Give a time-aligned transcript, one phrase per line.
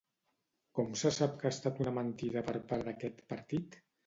[0.79, 3.79] Com se sap que ha estat una mentida per part d'aquest partit?